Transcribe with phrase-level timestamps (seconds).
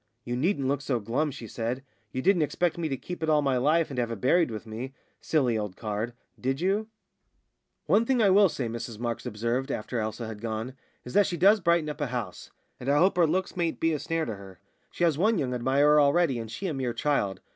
[0.25, 3.43] "You needn't look so glum," she said; "you didn't expect me to keep it all
[3.43, 6.87] my life, and have it buried with me silly old card did you?"
[7.85, 10.73] "One thing I will say," Mrs Marks observed, after Elsa had gone,
[11.05, 12.49] "is that she does brighten up a house.
[12.79, 14.57] And I hope her looks mayn't be a snare to her.
[14.89, 17.39] She has one young admirer already, and she a mere child!